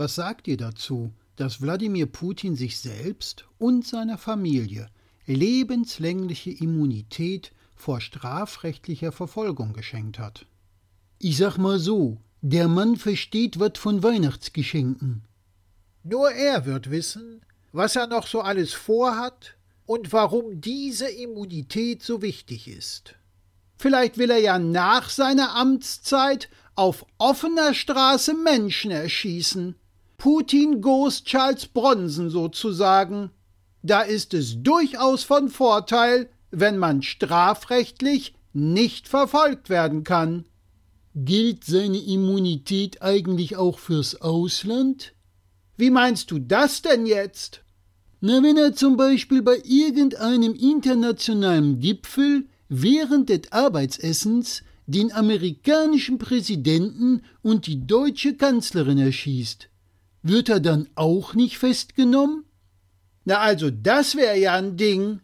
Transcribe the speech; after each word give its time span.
Was 0.00 0.14
sagt 0.14 0.48
ihr 0.48 0.56
dazu, 0.56 1.12
dass 1.36 1.60
Wladimir 1.60 2.06
Putin 2.06 2.56
sich 2.56 2.78
selbst 2.78 3.44
und 3.58 3.86
seiner 3.86 4.16
Familie 4.16 4.88
lebenslängliche 5.26 6.50
Immunität 6.52 7.52
vor 7.76 8.00
strafrechtlicher 8.00 9.12
Verfolgung 9.12 9.74
geschenkt 9.74 10.18
hat? 10.18 10.46
Ich 11.18 11.36
sag 11.36 11.58
mal 11.58 11.78
so, 11.78 12.16
der 12.40 12.66
Mann 12.66 12.96
versteht 12.96 13.60
was 13.60 13.72
von 13.76 14.02
Weihnachtsgeschenken. 14.02 15.24
Nur 16.02 16.30
er 16.30 16.64
wird 16.64 16.90
wissen, 16.90 17.42
was 17.72 17.94
er 17.94 18.06
noch 18.06 18.26
so 18.26 18.40
alles 18.40 18.72
vorhat 18.72 19.54
und 19.84 20.14
warum 20.14 20.62
diese 20.62 21.10
Immunität 21.10 22.02
so 22.02 22.22
wichtig 22.22 22.68
ist. 22.68 23.16
Vielleicht 23.76 24.16
will 24.16 24.30
er 24.30 24.40
ja 24.40 24.58
nach 24.58 25.10
seiner 25.10 25.54
Amtszeit 25.56 26.48
auf 26.74 27.04
offener 27.18 27.74
Straße 27.74 28.32
Menschen 28.32 28.90
erschießen. 28.90 29.74
Putin 30.20 30.82
goes 30.82 31.24
Charles 31.24 31.66
Bronson 31.66 32.28
sozusagen. 32.28 33.30
Da 33.82 34.02
ist 34.02 34.34
es 34.34 34.62
durchaus 34.62 35.22
von 35.22 35.48
Vorteil, 35.48 36.28
wenn 36.50 36.76
man 36.76 37.00
strafrechtlich 37.00 38.34
nicht 38.52 39.08
verfolgt 39.08 39.70
werden 39.70 40.04
kann. 40.04 40.44
Gilt 41.14 41.64
seine 41.64 41.96
Immunität 41.96 43.00
eigentlich 43.00 43.56
auch 43.56 43.78
fürs 43.78 44.20
Ausland? 44.20 45.14
Wie 45.78 45.88
meinst 45.88 46.30
du 46.30 46.38
das 46.38 46.82
denn 46.82 47.06
jetzt? 47.06 47.62
Na, 48.20 48.42
wenn 48.42 48.58
er 48.58 48.74
zum 48.74 48.98
Beispiel 48.98 49.40
bei 49.40 49.62
irgendeinem 49.64 50.54
internationalen 50.54 51.80
Gipfel 51.80 52.44
während 52.68 53.30
des 53.30 53.50
Arbeitsessens 53.52 54.64
den 54.86 55.12
amerikanischen 55.12 56.18
Präsidenten 56.18 57.22
und 57.40 57.66
die 57.66 57.86
deutsche 57.86 58.36
Kanzlerin 58.36 58.98
erschießt, 58.98 59.69
wird 60.22 60.48
er 60.48 60.60
dann 60.60 60.88
auch 60.94 61.34
nicht 61.34 61.58
festgenommen? 61.58 62.44
Na 63.24 63.38
also, 63.38 63.70
das 63.70 64.16
wäre 64.16 64.38
ja 64.38 64.54
ein 64.54 64.76
Ding. 64.76 65.20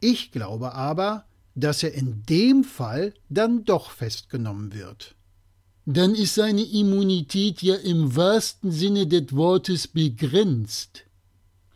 Ich 0.00 0.32
glaube 0.32 0.74
aber, 0.74 1.24
dass 1.54 1.82
er 1.82 1.94
in 1.94 2.22
dem 2.28 2.64
Fall 2.64 3.14
dann 3.28 3.64
doch 3.64 3.90
festgenommen 3.90 4.72
wird. 4.72 5.14
Dann 5.84 6.14
ist 6.14 6.36
seine 6.36 6.62
Immunität 6.62 7.60
ja 7.62 7.74
im 7.74 8.14
wahrsten 8.14 8.70
Sinne 8.70 9.06
des 9.06 9.34
Wortes 9.34 9.88
begrenzt. 9.88 11.04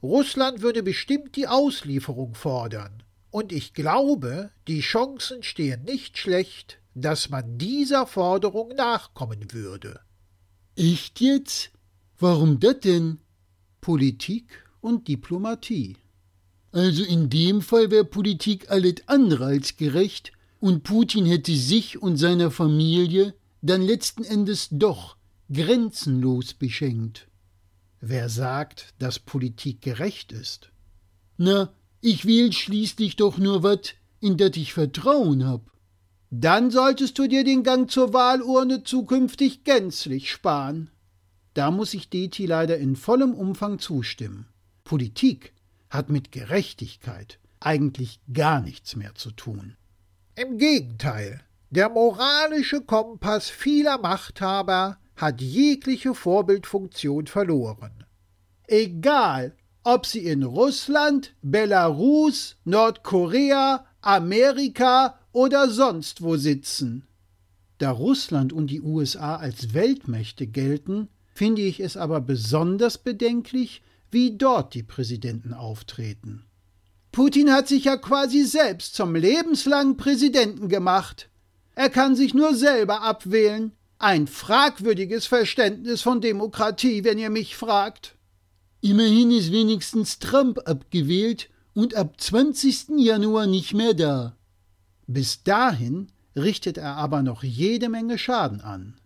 Russland 0.03 0.63
würde 0.63 0.83
bestimmt 0.83 1.35
die 1.37 1.49
Auslieferung 1.49 2.35
fordern. 2.35 3.03
Und 3.31 3.53
ich 3.53 3.75
glaube, 3.75 4.51
die 4.69 4.81
Chancen 4.81 5.43
stehen 5.43 5.83
nicht 5.85 6.17
schlecht, 6.17 6.79
dass 6.95 7.29
man 7.29 7.59
dieser 7.59 8.07
Forderung 8.07 8.69
nachkommen 8.77 9.53
würde. 9.53 10.01
Echt 10.77 11.21
jetzt? 11.21 11.71
Warum 12.19 12.61
das 12.61 12.81
denn? 12.81 13.19
Politik 13.81 14.65
und 14.81 15.07
Diplomatie. 15.09 15.97
Also 16.73 17.05
in 17.05 17.31
dem 17.31 17.63
Fall 17.63 17.91
wäre 17.91 18.05
Politik 18.05 18.71
alles 18.71 18.97
andere 19.07 19.47
als 19.47 19.77
gerecht 19.77 20.33
und 20.61 20.83
Putin 20.83 21.27
hätte 21.27 21.55
sich 21.55 22.03
und 22.03 22.17
seiner 22.17 22.51
Familie 22.51 23.35
dann 23.63 23.83
letzten 23.83 24.25
Endes 24.25 24.69
doch 24.71 25.17
grenzenlos 25.53 26.55
beschenkt. 26.55 27.29
Wer 28.01 28.29
sagt, 28.29 28.95
dass 28.99 29.19
Politik 29.19 29.83
gerecht 29.83 30.33
ist? 30.33 30.71
Na, 31.37 31.73
ich 32.01 32.25
wähl 32.25 32.53
schließlich 32.53 33.17
doch 33.17 33.39
nur 33.39 33.63
wat, 33.63 33.95
in 34.21 34.37
dat 34.37 34.57
ich 34.57 34.73
Vertrauen 34.73 35.47
hab. 35.47 35.71
Dann 36.31 36.71
solltest 36.71 37.19
du 37.19 37.27
dir 37.29 37.45
den 37.45 37.63
Gang 37.63 37.91
zur 37.91 38.13
Wahlurne 38.13 38.83
zukünftig 38.83 39.65
gänzlich 39.65 40.31
sparen. 40.31 40.91
Da 41.57 41.71
muss 41.71 41.95
ich 41.95 42.11
Deti 42.11 42.45
leider 42.45 42.77
in 42.77 42.97
vollem 42.97 43.33
Umfang 43.33 43.79
zustimmen. 43.79 44.47
Politik 44.85 45.55
hat 45.89 46.11
mit 46.11 46.31
Gerechtigkeit 46.31 47.39
eigentlich 47.61 48.21
gar 48.31 48.61
nichts 48.61 48.95
mehr 48.95 49.15
zu 49.15 49.31
tun. 49.31 49.75
Im 50.35 50.59
Gegenteil, 50.59 51.41
der 51.71 51.89
moralische 51.89 52.83
Kompass 52.83 53.49
vieler 53.49 53.97
Machthaber 53.97 54.99
hat 55.17 55.41
jegliche 55.41 56.15
Vorbildfunktion 56.15 57.27
verloren. 57.27 58.05
Egal, 58.67 59.57
ob 59.83 60.05
sie 60.05 60.27
in 60.27 60.43
Russland, 60.43 61.35
Belarus, 61.41 62.57
Nordkorea, 62.65 63.87
Amerika 64.03 65.19
oder 65.33 65.71
sonst 65.71 66.21
wo 66.21 66.37
sitzen. 66.37 67.07
Da 67.79 67.93
Russland 67.93 68.53
und 68.53 68.67
die 68.67 68.83
USA 68.83 69.37
als 69.37 69.73
Weltmächte 69.73 70.47
gelten, 70.47 71.09
finde 71.37 71.63
ich 71.63 71.81
es 71.81 71.97
aber 71.97 72.21
besonders 72.21 72.99
bedenklich, 72.99 73.83
wie 74.11 74.37
dort 74.37 74.75
die 74.75 74.83
Präsidenten 74.83 75.53
auftreten. 75.53 76.47
Putin 77.13 77.53
hat 77.53 77.69
sich 77.69 77.85
ja 77.85 77.97
quasi 77.97 78.45
selbst 78.45 78.95
zum 78.95 79.15
lebenslangen 79.15 79.97
Präsidenten 79.97 80.69
gemacht. 80.69 81.29
Er 81.75 81.91
kann 81.91 82.17
sich 82.17 82.35
nur 82.35 82.55
selber 82.55 83.03
abwählen, 83.03 83.73
ein 83.99 84.27
fragwürdiges 84.27 85.27
Verständnis 85.27 86.03
von 86.03 86.21
Demokratie, 86.21 87.05
wenn 87.05 87.19
ihr 87.19 87.31
mich 87.31 87.57
fragt. 87.57 88.17
Immerhin 88.81 89.31
ist 89.31 89.53
wenigstens 89.53 90.19
Trump 90.19 90.61
abgewählt 90.67 91.49
und 91.75 91.95
ab 91.95 92.21
20. 92.21 92.99
Januar 92.99 93.47
nicht 93.47 93.75
mehr 93.75 93.95
da. 93.95 94.37
Bis 95.07 95.43
dahin 95.43 96.09
richtet 96.35 96.79
er 96.79 96.97
aber 96.97 97.23
noch 97.23 97.43
jede 97.43 97.89
Menge 97.89 98.19
Schaden 98.19 98.61
an. 98.61 98.97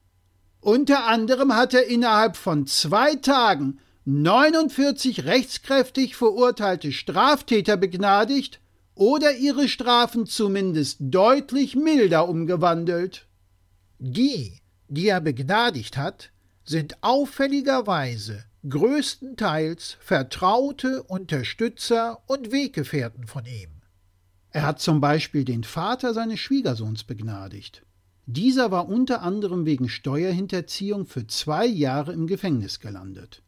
Unter 0.60 1.06
anderem 1.06 1.54
hat 1.54 1.72
er 1.72 1.87
innerhalb 1.87 2.37
von 2.37 2.66
zwei 2.66 3.15
Tagen 3.15 3.81
49 4.04 5.25
rechtskräftig 5.25 6.16
verurteilte 6.16 6.93
Straftäter 6.93 7.76
begnadigt 7.76 8.60
oder 8.94 9.34
ihre 9.37 9.69
Strafen 9.69 10.26
zumindest 10.26 10.99
deutlich 11.00 11.76
milder 11.76 12.28
umgewandelt. 12.28 13.26
Die, 13.99 14.59
die 14.88 15.09
er 15.09 15.20
begnadigt 15.20 15.97
hat, 15.97 16.31
sind 16.65 17.03
auffälligerweise 17.03 18.44
größtenteils 18.69 19.97
Vertraute, 20.00 21.03
Unterstützer 21.04 22.22
und 22.26 22.53
Weggefährten 22.53 23.26
von 23.26 23.47
ihm. 23.47 23.70
Er 24.50 24.66
hat 24.66 24.81
zum 24.81 25.00
Beispiel 25.00 25.44
den 25.44 25.65
Vater 25.65 26.12
seines 26.12 26.41
Schwiegersohns 26.41 27.04
begnadigt. 27.04 27.82
Dieser 28.32 28.70
war 28.70 28.88
unter 28.88 29.22
anderem 29.22 29.66
wegen 29.66 29.88
Steuerhinterziehung 29.88 31.04
für 31.04 31.26
zwei 31.26 31.66
Jahre 31.66 32.12
im 32.12 32.28
Gefängnis 32.28 32.78
gelandet. 32.78 33.42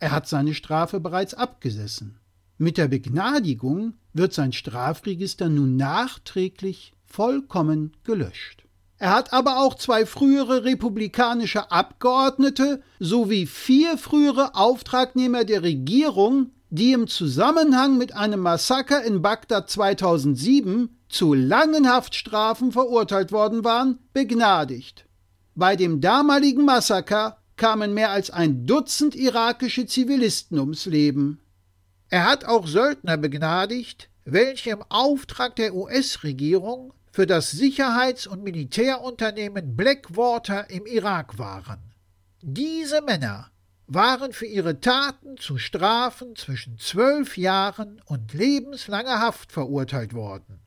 Er 0.00 0.10
hat 0.10 0.26
seine 0.26 0.54
Strafe 0.54 0.98
bereits 0.98 1.34
abgesessen. 1.34 2.18
Mit 2.58 2.76
der 2.76 2.88
Begnadigung 2.88 3.94
wird 4.12 4.32
sein 4.32 4.52
Strafregister 4.52 5.48
nun 5.48 5.76
nachträglich 5.76 6.94
vollkommen 7.04 7.92
gelöscht. 8.02 8.64
Er 8.98 9.12
hat 9.12 9.32
aber 9.32 9.60
auch 9.60 9.74
zwei 9.74 10.04
frühere 10.04 10.64
republikanische 10.64 11.70
Abgeordnete 11.70 12.82
sowie 12.98 13.46
vier 13.46 13.96
frühere 13.98 14.56
Auftragnehmer 14.56 15.44
der 15.44 15.62
Regierung, 15.62 16.50
die 16.70 16.90
im 16.90 17.06
Zusammenhang 17.06 17.98
mit 17.98 18.16
einem 18.16 18.40
Massaker 18.40 19.04
in 19.04 19.22
Bagdad 19.22 19.70
2007 19.70 20.88
zu 21.14 21.32
langen 21.32 21.88
Haftstrafen 21.88 22.72
verurteilt 22.72 23.30
worden 23.30 23.62
waren, 23.62 24.00
begnadigt. 24.12 25.06
Bei 25.54 25.76
dem 25.76 26.00
damaligen 26.00 26.64
Massaker 26.64 27.38
kamen 27.54 27.94
mehr 27.94 28.10
als 28.10 28.32
ein 28.32 28.66
Dutzend 28.66 29.14
irakische 29.14 29.86
Zivilisten 29.86 30.58
ums 30.58 30.86
Leben. 30.86 31.40
Er 32.08 32.28
hat 32.28 32.44
auch 32.44 32.66
Söldner 32.66 33.16
begnadigt, 33.16 34.10
welche 34.24 34.70
im 34.70 34.82
Auftrag 34.88 35.54
der 35.54 35.76
US-Regierung 35.76 36.92
für 37.12 37.28
das 37.28 37.52
Sicherheits- 37.52 38.26
und 38.26 38.42
Militärunternehmen 38.42 39.76
Blackwater 39.76 40.68
im 40.68 40.84
Irak 40.84 41.38
waren. 41.38 41.78
Diese 42.42 43.02
Männer 43.02 43.52
waren 43.86 44.32
für 44.32 44.46
ihre 44.46 44.80
Taten 44.80 45.36
zu 45.36 45.58
Strafen 45.58 46.34
zwischen 46.34 46.76
zwölf 46.78 47.38
Jahren 47.38 48.02
und 48.06 48.34
lebenslanger 48.34 49.20
Haft 49.20 49.52
verurteilt 49.52 50.12
worden. 50.12 50.63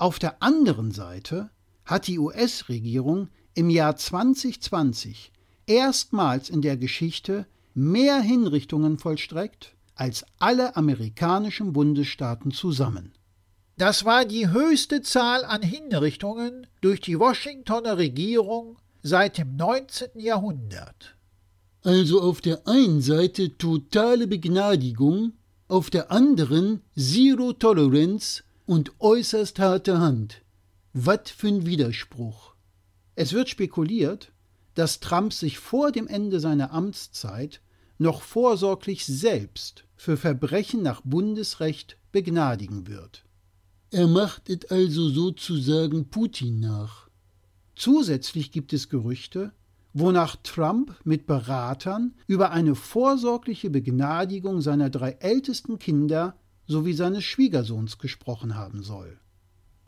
Auf 0.00 0.18
der 0.18 0.42
anderen 0.42 0.92
Seite 0.92 1.50
hat 1.84 2.06
die 2.06 2.18
US-Regierung 2.18 3.28
im 3.52 3.68
Jahr 3.68 3.96
2020 3.96 5.30
erstmals 5.66 6.48
in 6.48 6.62
der 6.62 6.78
Geschichte 6.78 7.46
mehr 7.74 8.18
Hinrichtungen 8.18 8.96
vollstreckt 8.96 9.74
als 9.94 10.24
alle 10.38 10.74
amerikanischen 10.74 11.74
Bundesstaaten 11.74 12.50
zusammen. 12.50 13.12
Das 13.76 14.06
war 14.06 14.24
die 14.24 14.48
höchste 14.48 15.02
Zahl 15.02 15.44
an 15.44 15.60
Hinrichtungen 15.60 16.66
durch 16.80 17.02
die 17.02 17.18
Washingtoner 17.18 17.98
Regierung 17.98 18.78
seit 19.02 19.36
dem 19.36 19.56
19. 19.56 20.18
Jahrhundert. 20.18 21.14
Also 21.82 22.22
auf 22.22 22.40
der 22.40 22.66
einen 22.66 23.02
Seite 23.02 23.58
totale 23.58 24.26
Begnadigung, 24.26 25.34
auf 25.68 25.90
der 25.90 26.10
anderen 26.10 26.80
Zero 26.96 27.52
Tolerance 27.52 28.44
und 28.70 28.92
äußerst 29.00 29.58
harte 29.58 29.98
Hand. 29.98 30.42
Was 30.92 31.32
für 31.36 31.48
ein 31.48 31.66
Widerspruch. 31.66 32.54
Es 33.16 33.32
wird 33.32 33.48
spekuliert, 33.48 34.30
dass 34.74 35.00
Trump 35.00 35.32
sich 35.32 35.58
vor 35.58 35.90
dem 35.90 36.06
Ende 36.06 36.38
seiner 36.38 36.72
Amtszeit 36.72 37.62
noch 37.98 38.22
vorsorglich 38.22 39.04
selbst 39.04 39.86
für 39.96 40.16
Verbrechen 40.16 40.84
nach 40.84 41.00
Bundesrecht 41.00 41.96
begnadigen 42.12 42.86
wird. 42.86 43.24
Er 43.90 44.06
macht 44.06 44.48
es 44.48 44.70
also 44.70 45.08
sozusagen 45.08 46.08
Putin 46.08 46.60
nach. 46.60 47.08
Zusätzlich 47.74 48.52
gibt 48.52 48.72
es 48.72 48.88
Gerüchte, 48.88 49.50
wonach 49.94 50.36
Trump 50.44 50.94
mit 51.02 51.26
Beratern 51.26 52.14
über 52.28 52.52
eine 52.52 52.76
vorsorgliche 52.76 53.68
Begnadigung 53.68 54.60
seiner 54.60 54.90
drei 54.90 55.16
ältesten 55.18 55.80
Kinder 55.80 56.36
sowie 56.70 56.94
seines 56.94 57.24
Schwiegersohns 57.24 57.98
gesprochen 57.98 58.54
haben 58.54 58.82
soll. 58.82 59.18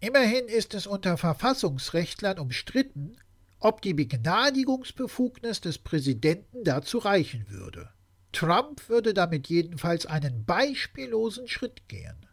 Immerhin 0.01 0.47
ist 0.47 0.75
es 0.75 0.87
unter 0.87 1.17
Verfassungsrechtlern 1.17 2.41
umstritten, 2.41 3.17
ob 3.61 3.81
die 3.83 3.95
Begnadigungsbefugnis 3.95 5.61
des 5.61 5.79
Präsidenten 5.79 6.65
dazu 6.65 6.99
reichen 6.99 7.47
würde. 7.49 7.89
Trump 8.33 8.89
würde 8.89 9.15
damit 9.15 9.47
jedenfalls 9.47 10.07
einen 10.07 10.45
beispiellosen 10.45 11.47
Schritt 11.47 11.89
gehen. 11.89 12.27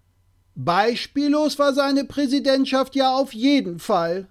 Beispiellos 0.55 1.59
war 1.59 1.73
seine 1.73 2.05
Präsidentschaft 2.05 2.95
ja 2.95 3.15
auf 3.15 3.33
jeden 3.33 3.77
Fall. 3.77 4.27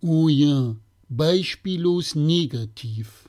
Oh 0.00 0.28
ja, 0.28 0.74
beispiellos 1.08 2.16
negativ. 2.16 3.28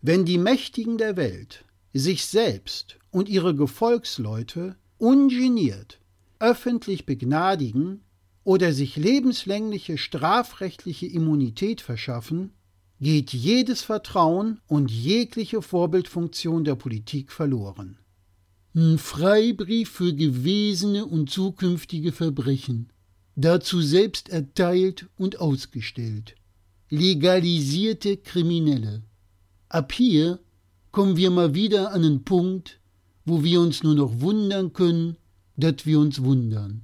Wenn 0.00 0.24
die 0.24 0.38
Mächtigen 0.38 0.96
der 0.96 1.16
Welt 1.16 1.64
sich 1.92 2.24
selbst 2.24 2.98
und 3.10 3.28
ihre 3.28 3.54
Gefolgsleute 3.54 4.76
ungeniert 5.02 5.98
öffentlich 6.38 7.06
begnadigen 7.06 8.02
oder 8.44 8.72
sich 8.72 8.96
lebenslängliche 8.96 9.98
strafrechtliche 9.98 11.06
Immunität 11.06 11.80
verschaffen, 11.80 12.52
geht 13.00 13.32
jedes 13.32 13.82
Vertrauen 13.82 14.60
und 14.68 14.92
jegliche 14.92 15.60
Vorbildfunktion 15.60 16.62
der 16.62 16.76
Politik 16.76 17.32
verloren. 17.32 17.98
Ein 18.76 18.96
Freibrief 18.96 19.90
für 19.90 20.14
gewesene 20.14 21.04
und 21.04 21.28
zukünftige 21.30 22.12
Verbrechen, 22.12 22.92
dazu 23.34 23.80
selbst 23.80 24.28
erteilt 24.28 25.08
und 25.16 25.40
ausgestellt. 25.40 26.36
Legalisierte 26.90 28.18
Kriminelle. 28.18 29.02
Ab 29.68 29.92
hier 29.92 30.38
kommen 30.92 31.16
wir 31.16 31.32
mal 31.32 31.54
wieder 31.54 31.90
an 31.90 32.04
einen 32.04 32.22
Punkt, 32.24 32.78
wo 33.24 33.42
wir 33.44 33.60
uns 33.60 33.82
nur 33.82 33.94
noch 33.94 34.20
wundern 34.20 34.72
können, 34.72 35.16
dass 35.56 35.86
wir 35.86 35.98
uns 36.00 36.22
wundern. 36.22 36.82